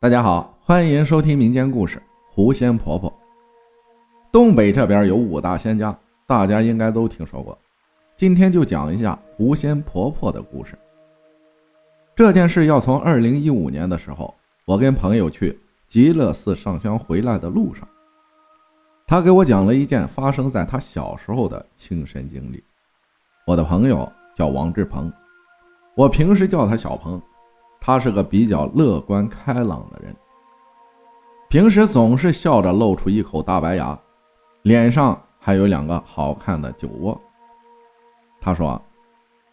[0.00, 1.96] 大家好，欢迎收听民间故事
[2.32, 3.10] 《狐仙婆婆》。
[4.30, 7.58] 东北这边有五大仙家，大家应该都听说过。
[8.14, 10.78] 今天就讲一下狐仙婆婆的故事。
[12.14, 14.32] 这件事要从二零一五年的时候，
[14.66, 15.58] 我跟朋友去
[15.88, 17.88] 极乐寺上香回来的路上，
[19.04, 22.62] 他给我讲了一件发生在他小时候的亲身经历。
[23.48, 25.12] 我的朋友叫王志鹏，
[25.96, 27.20] 我平时叫他小鹏。
[27.80, 30.14] 他是个比较乐观开朗的人，
[31.48, 33.98] 平时总是笑着露出一口大白牙，
[34.62, 37.18] 脸上还有两个好看的酒窝。
[38.40, 38.80] 他说：“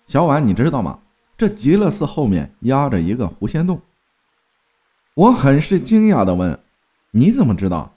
[0.05, 0.99] 小婉，你知道吗？
[1.38, 3.80] 这极乐寺后面压着一个狐仙洞。”
[5.16, 6.60] 我很是惊讶地问
[7.12, 7.90] ：“你怎么知道？”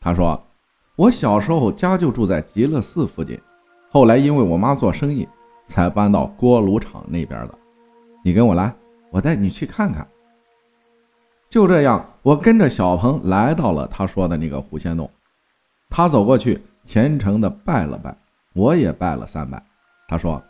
[0.00, 0.40] 他说
[0.94, 3.40] ：“我小时候家就住在极乐寺附近，
[3.90, 5.28] 后来因为我妈做生意，
[5.66, 7.58] 才搬到锅炉厂那边的。
[8.22, 8.72] 你跟我来。”
[9.14, 10.04] 我带你去看看。
[11.48, 15.08] 就这样，我跟着小鹏来到了他说的那个狐仙洞。
[15.88, 18.12] 他走过去，虔诚的拜了拜，
[18.54, 19.62] 我也拜了三拜。
[20.08, 20.42] 他说：“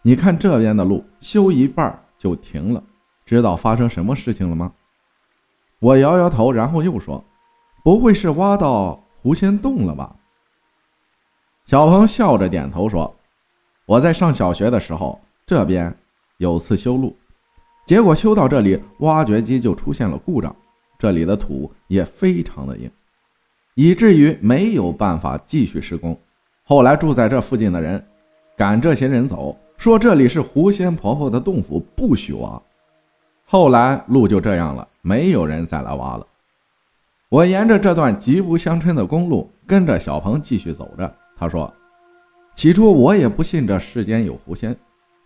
[0.00, 2.82] 你看这边的路修一半就停了，
[3.26, 4.72] 知道发生什么事情了吗？”
[5.78, 7.22] 我摇摇头，然后又说
[7.84, 10.16] ：“不会是挖到狐仙洞了吧？”
[11.68, 13.14] 小鹏笑着点头说
[13.84, 15.94] ：“我在上小学的时候，这边
[16.38, 17.14] 有次修路。”
[17.90, 20.54] 结果修到这里，挖掘机就出现了故障，
[20.96, 22.88] 这里的土也非常的硬，
[23.74, 26.16] 以至于没有办法继续施工。
[26.62, 28.00] 后来住在这附近的人
[28.56, 32.62] 赶这些人走，说这里是狐仙婆婆的洞府，不许挖。
[33.44, 36.24] 后来路就这样了，没有人再来挖了。
[37.28, 41.12] 我沿着这段极不相称的公路，跟着小鹏继续走着。
[41.36, 41.68] 他说
[42.54, 44.76] ：“起初我也不信这世间有狐仙，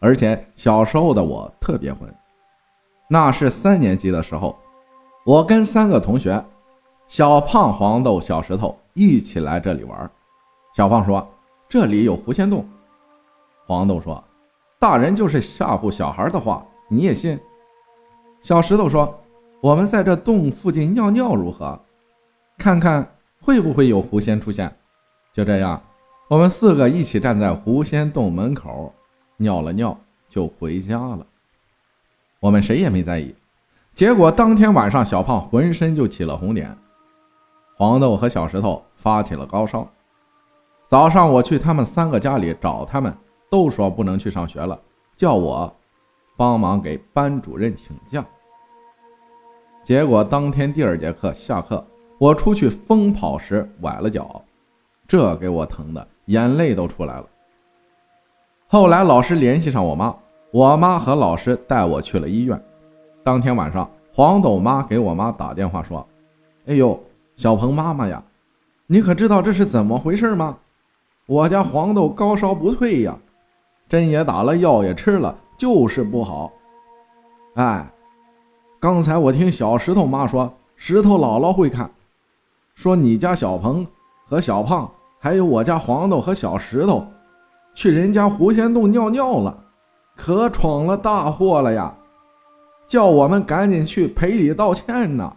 [0.00, 2.08] 而且小时候的我特别混。”
[3.08, 4.56] 那是三年级的时候，
[5.24, 6.42] 我跟三个同学，
[7.06, 10.10] 小胖、黄豆、小石头一起来这里玩。
[10.74, 11.26] 小胖说
[11.68, 12.66] ：“这里有狐仙洞。”
[13.66, 14.22] 黄豆说
[14.80, 17.38] ：“大人就是吓唬小孩的话，你也信？”
[18.42, 19.18] 小石头说
[19.60, 21.78] ：“我们在这洞附近尿尿如何？
[22.58, 23.06] 看看
[23.40, 24.74] 会不会有狐仙出现？”
[25.32, 25.80] 就这样，
[26.28, 28.92] 我们四个一起站在狐仙洞门口，
[29.36, 29.96] 尿了尿
[30.28, 31.26] 就回家了。
[32.44, 33.34] 我们谁也没在意，
[33.94, 36.76] 结果当天晚上，小胖浑身就起了红点，
[37.74, 39.88] 黄豆和小石头发起了高烧。
[40.86, 43.16] 早上我去他们三个家里找他们，
[43.50, 44.78] 都说不能去上学了，
[45.16, 45.74] 叫我
[46.36, 48.22] 帮忙给班主任请假。
[49.82, 51.82] 结果当天第二节课下课，
[52.18, 54.44] 我出去疯跑时崴了脚，
[55.08, 57.26] 这给我疼的眼泪都出来了。
[58.68, 60.14] 后来老师联系上我妈。
[60.54, 62.62] 我妈和老师带我去了医院。
[63.24, 66.06] 当天晚上，黄豆妈给我妈打电话说
[66.66, 66.96] ：“哎呦，
[67.36, 68.22] 小鹏妈妈呀，
[68.86, 70.56] 你可知道这是怎么回事吗？
[71.26, 73.18] 我家黄豆高烧不退呀，
[73.88, 76.52] 针也打了，药也吃了，就是不好。
[77.54, 77.84] 哎，
[78.78, 81.90] 刚才我听小石头妈说，石头姥姥会看，
[82.76, 83.84] 说你家小鹏
[84.28, 84.88] 和小胖，
[85.18, 87.04] 还有我家黄豆和小石头，
[87.74, 89.62] 去人家狐仙洞尿尿了。”
[90.16, 91.94] 可闯了大祸了呀！
[92.86, 95.36] 叫我们赶紧去赔礼道歉呢。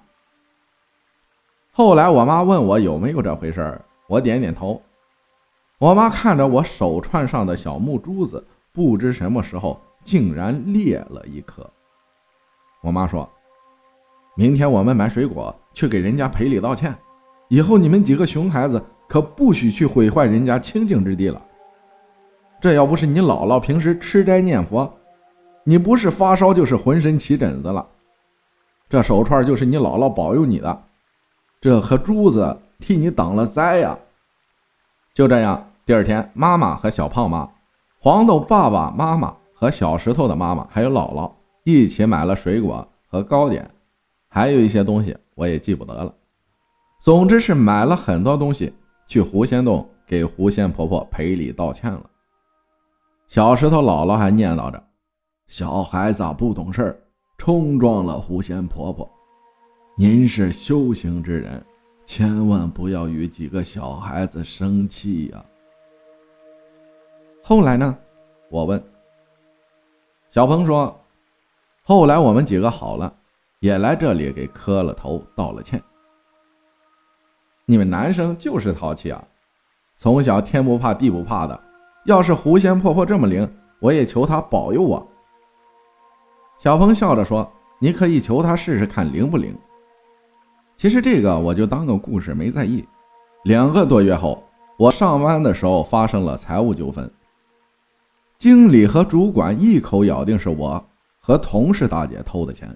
[1.72, 4.82] 后来我妈问我有没有这回事儿，我点点头。
[5.80, 8.44] 我妈看着我手串上的小木珠子，
[8.74, 11.68] 不知什么时候竟然裂了一颗。
[12.82, 13.28] 我妈说
[14.36, 16.96] ：“明天我们买水果去给人家赔礼道歉，
[17.48, 21.42] 以后你们几个熊孩子可不许去毁坏人家清净之地了。”
[22.60, 24.92] 这要不是你姥姥平时吃斋念佛，
[25.64, 27.86] 你不是发烧就是浑身起疹子了。
[28.90, 30.82] 这手串就是你姥姥保佑你的，
[31.62, 33.98] 这颗珠子替你挡了灾呀。
[35.14, 37.48] 就这样，第二天，妈妈和小胖妈、
[38.00, 41.32] 黄豆爸爸妈妈和小石头的妈妈还有姥姥
[41.64, 43.70] 一起买了水果和糕点，
[44.30, 46.14] 还有一些东西我也记不得了。
[47.02, 48.74] 总之是买了很多东西
[49.08, 52.02] 去狐仙洞给狐仙婆婆赔礼道歉了。
[53.28, 54.82] 小石头姥姥还念叨着
[55.48, 57.00] ：“小孩子不懂事儿，
[57.38, 59.10] 冲撞了狐仙婆婆。
[59.98, 61.62] 您是修行之人，
[62.06, 65.44] 千万不要与几个小孩子生气呀。”
[67.44, 67.98] 后来呢？
[68.50, 68.82] 我问。
[70.30, 70.98] 小鹏说
[71.84, 73.14] ：“后来我们几个好了，
[73.60, 75.84] 也来这里给磕了头，道了歉。
[77.66, 79.22] 你们男生就是淘气啊，
[79.98, 81.64] 从小天不怕地不怕的。”
[82.08, 83.46] 要是狐仙婆婆这么灵，
[83.82, 85.06] 我也求她保佑我。
[86.58, 89.54] 小鹏笑着说：“你可以求她试试看灵不灵。
[90.78, 92.88] 其实这个我就当个故事没在意。
[93.44, 94.42] 两个多月后，
[94.78, 97.12] 我上班的时候发生了财务纠纷，
[98.38, 100.82] 经理和主管一口咬定是我
[101.20, 102.74] 和同事大姐偷的钱。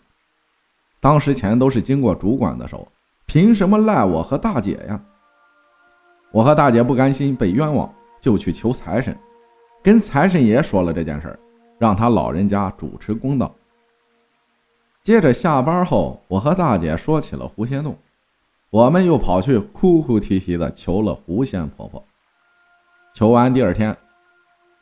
[1.00, 2.86] 当时钱都是经过主管的手，
[3.28, 5.02] 凭什么赖我和大姐呀？
[6.34, 7.90] 我和大姐不甘心被冤枉，
[8.22, 9.18] 就去求财神，
[9.82, 11.40] 跟财神爷说了这件事儿
[11.80, 13.54] 让他老人家主持公道。
[15.02, 17.98] 接着下班后，我和大姐说起了狐仙洞，
[18.70, 22.02] 我们又跑去哭哭啼啼的求了狐仙婆婆。
[23.16, 23.98] 求完第二天，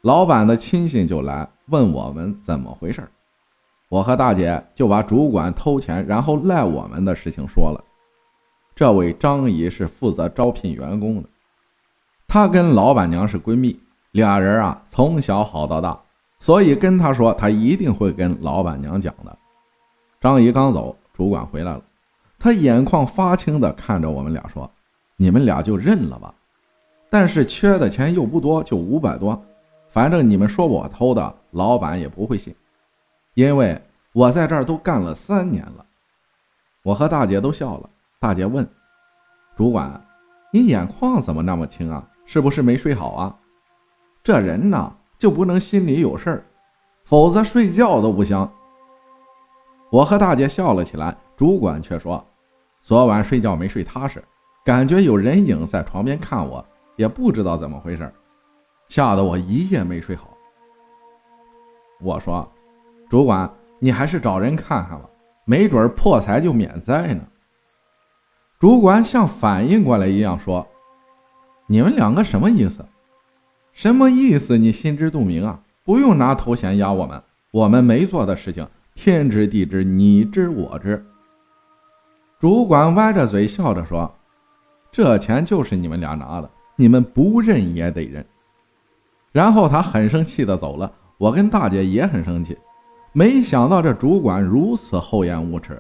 [0.02, 3.08] 老板的亲信就来问我们怎么回事
[3.88, 7.84] 我和大姐就把主管偷钱然后赖我们的事情说了。
[8.76, 11.30] 这位张姨是负责招聘员工的。
[12.30, 13.78] 她跟老板娘是闺蜜，
[14.12, 16.00] 俩人啊从小好到大，
[16.40, 19.36] 所以跟她说，她一定会跟老板娘讲的。
[20.22, 21.82] 张姨刚走，主管回来了，
[22.38, 24.70] 他眼眶发青的看着我们俩说
[25.18, 26.32] ：“你们俩就认了吧，
[27.10, 29.42] 但是缺的钱又不多，就五百多，
[29.90, 32.54] 反正你们说我偷的，老板也不会信，
[33.34, 33.82] 因为
[34.14, 35.84] 我在这儿都干了三年了。”
[36.84, 37.90] 我和大姐都笑了。
[38.20, 38.68] 大姐问
[39.58, 40.00] ：“主管，
[40.52, 43.36] 你眼眶怎么那么青啊？”是不是没睡好啊？
[44.24, 46.44] 这人呢就不能心里有事儿，
[47.04, 48.48] 否则睡觉都不香。
[49.90, 52.24] 我和大姐笑了起来，主管却说
[52.86, 54.24] ：“昨晚睡觉没睡踏实，
[54.64, 56.64] 感觉有人影在床边看我，
[56.98, 58.14] 也不知道怎么回事，
[58.90, 60.30] 吓得我一夜没睡好。”
[62.00, 62.48] 我说
[63.10, 65.10] ：“主管，你还是找人看看吧，
[65.46, 67.24] 没准破财就免灾呢。”
[68.62, 70.64] 主管像反应过来一样说。
[71.72, 72.84] 你们两个什么意思？
[73.74, 74.58] 什么意思？
[74.58, 75.60] 你心知肚明啊！
[75.84, 77.22] 不用拿头衔压我们，
[77.52, 81.06] 我们没做的事情，天知地知，你知我知。
[82.40, 84.12] 主管歪着嘴笑着说
[84.92, 88.26] ：“这钱就是你们俩拿的，你们不认也得认。”
[89.32, 90.92] 然后他很生气的走了。
[91.20, 92.58] 我跟大姐也很生气，
[93.14, 95.78] 没想到这主管如此厚颜无耻。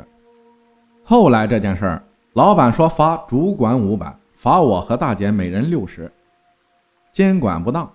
[1.03, 2.03] 后来这件事儿，
[2.33, 4.15] 老板说罚主管五百。
[4.39, 6.09] 罚我和大姐每人六十，
[7.11, 7.91] 监管不当。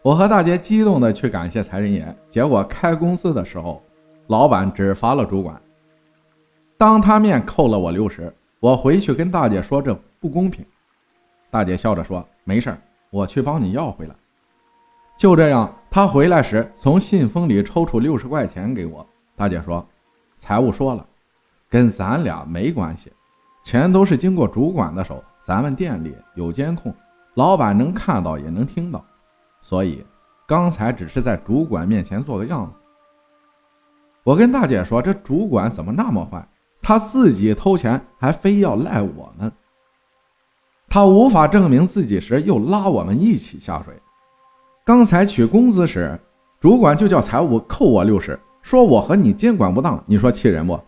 [0.00, 3.82] 我和大姐激动的去感谢财神爷，结果开公司的时候，
[4.28, 5.60] 老板只罚了主管，
[6.78, 8.32] 当他面扣了我六十。
[8.60, 10.64] 我回去跟大姐说这不公平，
[11.50, 12.72] 大姐笑着说没事
[13.10, 14.14] 我去帮你要回来。
[15.16, 19.04] 就这样，他回来时从信封里抽出六十块钱给我。
[19.34, 19.84] 大姐说，
[20.36, 21.04] 财务说了，
[21.68, 23.10] 跟咱俩没关系，
[23.64, 25.20] 钱都是经过主管的手。
[25.50, 26.94] 咱们店里有监控，
[27.34, 29.04] 老板能看到也能听到，
[29.60, 30.04] 所以
[30.46, 32.72] 刚才只是在主管面前做个样子。
[34.22, 36.46] 我跟大姐说：“这主管怎么那么坏？
[36.80, 39.50] 他自己偷钱还非要赖我们，
[40.88, 43.92] 他无法证明自己时又拉我们一起下水。
[44.84, 46.16] 刚才取工资时，
[46.60, 50.78] 主管就叫财务扣我六十，说我和你监管不当，你说气人不？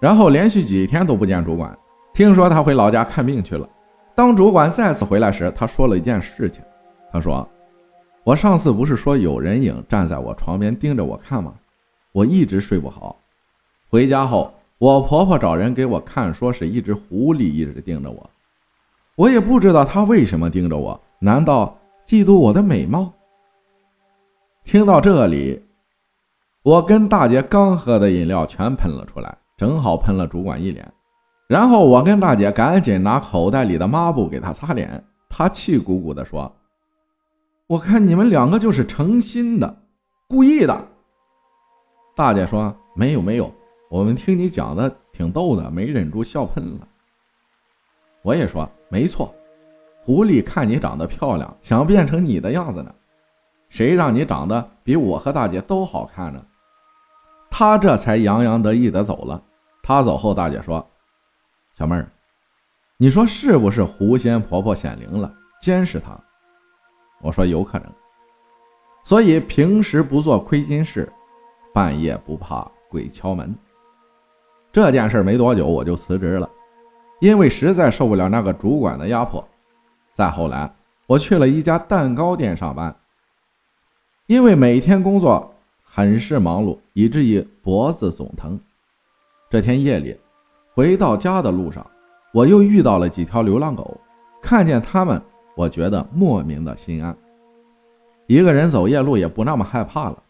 [0.00, 1.72] 然后连续几天都不见主管。”
[2.14, 3.68] 听说他回老家看病去了。
[4.14, 6.62] 当主管再次回来时，他说了一件事情。
[7.10, 7.46] 他说
[8.22, 11.52] ：“我上次不是说有人影站在我床边盯着我看吗？
[12.12, 13.16] 我一直睡不好。
[13.90, 18.30] 回家后，我婆婆找人给我看，说是一只狐狸一直盯着我。
[19.16, 23.12] 我也不知道他为什么盯着我，难道嫉妒我的美貌？”
[24.64, 25.60] 听到这里，
[26.62, 30.88] 我跟大姐刚喝的饮料全喷了出来，正好喷了主管一脸。
[31.46, 36.50] 然后我跟大姐赶紧拿口袋里的抹布给她擦脸，她气鼓鼓地说
[37.68, 39.82] ：“我看你们两个就是诚心的，
[40.26, 40.88] 故意的。”
[42.16, 43.52] 大姐说：“没有没有，
[43.90, 46.88] 我们听你讲的挺逗的，没忍住笑喷了。”
[48.22, 49.34] 我也说：“没错，
[50.02, 52.94] 狐狸看你长得漂亮，想变成你的样子呢。
[53.68, 56.42] 谁让你长得比我和大姐都好看呢？”
[57.50, 59.42] 他这才洋洋得意地走了。
[59.82, 60.88] 他走后，大姐说。
[61.76, 62.08] 小妹儿，
[62.96, 66.16] 你说是不是狐仙婆婆显灵了，监视她？
[67.20, 67.92] 我说有可能，
[69.02, 71.12] 所以平时不做亏心事，
[71.72, 73.52] 半夜不怕鬼敲门。
[74.72, 76.48] 这件事没多久我就辞职了，
[77.20, 79.44] 因为实在受不了那个主管的压迫。
[80.12, 80.72] 再后来，
[81.08, 82.94] 我去了一家蛋糕店上班，
[84.26, 85.52] 因为每天工作
[85.82, 88.60] 很是忙碌，以至于脖子总疼。
[89.50, 90.16] 这天夜里。
[90.74, 91.88] 回到家的路上，
[92.32, 93.96] 我又遇到了几条流浪狗，
[94.42, 95.22] 看见它们，
[95.56, 97.16] 我觉得莫名的心安。
[98.26, 100.20] 一个人走夜路也不那么害怕了。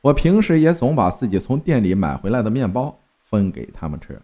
[0.00, 2.96] 我平时也总把自己从店里买回来的面包
[3.30, 4.20] 分给他们吃。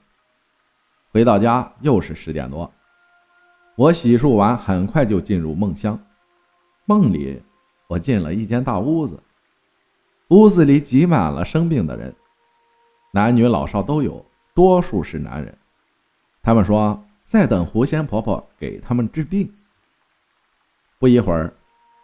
[1.12, 2.68] 回到家又是十点多，
[3.76, 5.96] 我洗漱完，很快就进入梦乡。
[6.84, 7.40] 梦里，
[7.86, 9.22] 我进了一间大屋子，
[10.30, 12.12] 屋子里挤满了生病的人，
[13.12, 15.54] 男女老少都有，多数是男人。
[16.42, 19.52] 他们说在等狐仙婆婆给他们治病。
[20.98, 21.52] 不一会儿，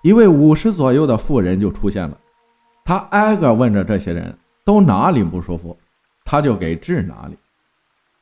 [0.02, 2.18] 一位五十左右的妇人就出现了，
[2.84, 5.76] 她挨个问着这些人都哪里不舒服，
[6.24, 7.36] 她就给治哪里。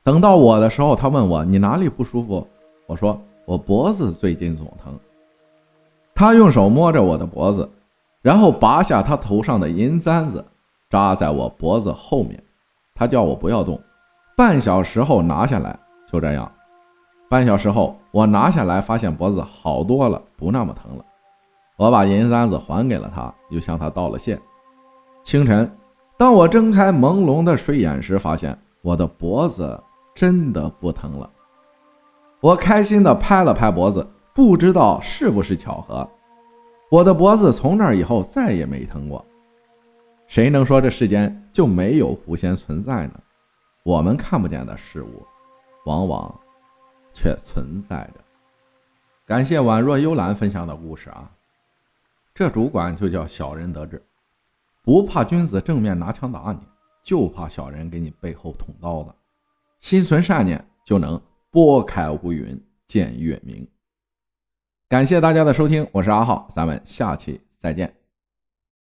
[0.03, 2.47] 等到我的时候，她问我你哪里不舒服？
[2.87, 4.99] 我说我脖子最近总疼。
[6.15, 7.69] 她用手摸着我的脖子，
[8.23, 10.45] 然后拔下她头上的银簪子，
[10.91, 12.43] 扎在我脖子后面。
[12.95, 13.81] 她叫我不要动，
[14.39, 15.77] 半小时后拿下来。
[16.07, 16.49] 就这样，
[17.29, 21.05] 半小时后，我拿下来，发现脖子好多了，不那么疼了。
[21.77, 24.39] 我把银簪子还给了他，又向他道了谢。
[25.25, 25.69] 清晨，
[26.17, 29.77] 当我睁开朦胧的睡眼时，发现我的脖子
[30.15, 31.29] 真的不疼了。
[32.41, 36.09] 我开心地拍了拍脖子，不知道是不是巧合，
[36.93, 39.25] 我的脖子从那以后再也没疼过。
[40.29, 43.15] 谁能说这世间就没有狐仙存在呢？
[43.89, 45.27] 我们看不见的事物。
[45.87, 46.39] 往往
[47.15, 48.21] 却存在着。
[49.25, 51.31] 感谢宛若幽兰分享的故事啊，
[52.35, 54.05] 这主管就叫小人得志，
[54.83, 56.61] 不怕君子正面拿枪打你，
[57.03, 59.15] 就怕小人给你背后捅刀子。
[59.81, 61.19] 心存善念，就能
[61.51, 63.67] 拨开乌云见月明。
[64.91, 67.98] 感谢大家的收听，我是阿浩，咱们下期再见。